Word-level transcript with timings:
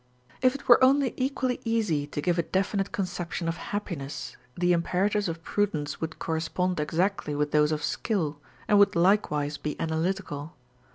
If 0.41 0.55
it 0.55 0.67
were 0.67 0.83
only 0.83 1.13
equally 1.15 1.61
easy 1.63 2.07
to 2.07 2.21
give 2.21 2.39
a 2.39 2.41
definite 2.41 2.91
conception 2.91 3.47
of 3.47 3.57
happiness, 3.69 4.35
the 4.57 4.73
imperatives 4.73 5.29
of 5.29 5.43
prudence 5.43 6.01
would 6.01 6.17
correspond 6.17 6.79
exactly 6.79 7.35
with 7.35 7.51
those 7.51 7.71
of 7.71 7.83
skill, 7.83 8.39
and 8.67 8.79
would 8.79 8.95
likewise 8.95 9.57
be 9.59 9.79
analytical. 9.79 10.55